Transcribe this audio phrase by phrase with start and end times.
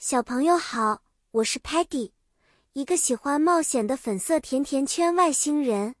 [0.00, 1.02] 小朋友好，
[1.32, 2.12] 我是 Patty，
[2.72, 5.96] 一个喜欢冒险的粉色甜甜圈外星人。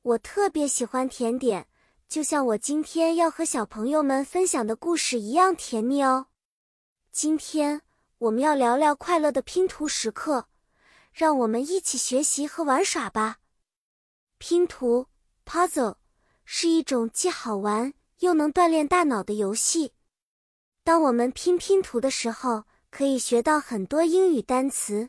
[0.00, 1.68] 我特别喜欢甜点，
[2.08, 6.28] 就像我今天要和小朋友们分享的故事一样甜蜜哦。
[7.10, 7.82] 今天
[8.16, 10.48] 我们要聊聊快乐的拼图时刻，
[11.12, 13.40] 让我们一起学习和玩耍吧。
[14.38, 15.08] 拼图
[15.44, 15.96] （puzzle）
[16.46, 19.92] 是一种既好玩又能锻炼大脑的游戏。
[20.82, 25.08] 当我们拼拼图的时候，可以学到很多英语单词，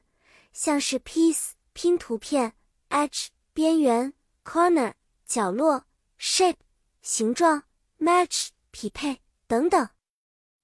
[0.53, 2.53] 像是 piece 拼图片
[2.89, 4.13] ，edge 边缘
[4.45, 4.93] ，corner
[5.25, 5.83] 角落
[6.17, 6.55] ，shape
[7.01, 7.63] 形状
[7.99, 9.89] ，match 匹配等等。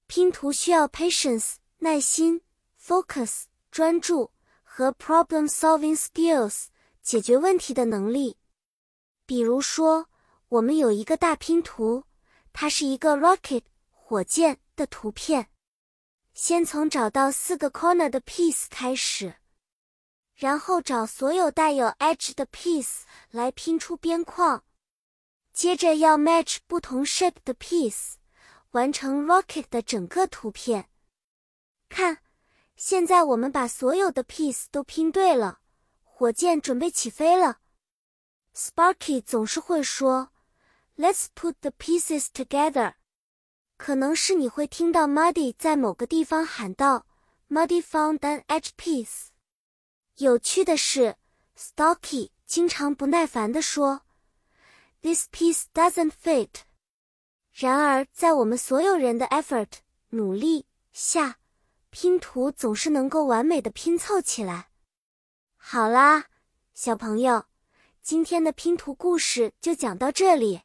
[0.08, 2.42] 拼图需要 patience 耐心
[2.82, 4.32] ，focus 专注
[4.64, 6.68] 和 problem solving skills
[7.02, 8.38] 解决问题的能力。
[9.26, 10.08] 比如说，
[10.48, 12.06] 我们有一个大拼图，
[12.54, 15.50] 它是一个 rocket 火箭的图片。
[16.42, 19.36] 先从找到四个 corner 的 piece 开始，
[20.36, 24.64] 然后找所有带有 edge 的 piece 来拼出边框，
[25.52, 28.14] 接着要 match 不同 shape 的 piece，
[28.72, 30.90] 完成 rocket 的整个图片。
[31.90, 32.20] 看，
[32.78, 35.60] 现在我们把所有的 piece 都拼对了，
[36.06, 37.60] 火箭准备起飞了。
[38.56, 40.32] Sparky 总是会说
[40.96, 42.94] ：“Let's put the pieces together。”
[43.80, 47.08] 可能是你会听到 Muddy 在某个地方喊道
[47.50, 49.28] ：“Muddy found an edge piece。”
[50.20, 51.16] 有趣的是
[51.58, 54.02] ，Stocky 经常不耐烦地说
[55.02, 56.50] ：“This piece doesn't fit。”
[57.56, 59.72] 然而，在我们所有人的 effort
[60.10, 61.38] 努力下，
[61.90, 64.72] 拼图总是能够完美的拼凑起来。
[65.56, 66.26] 好啦，
[66.74, 67.46] 小朋友，
[68.02, 70.64] 今天的拼图故事就讲到这里。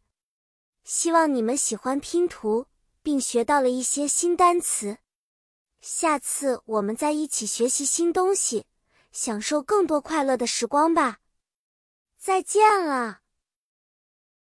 [0.82, 2.66] 希望你们喜欢拼图。
[3.04, 4.96] 并学到了一些新单词，
[5.82, 8.64] 下次我们再一起学习新东西，
[9.12, 11.18] 享受更多快乐的时光吧。
[12.16, 13.23] 再见了。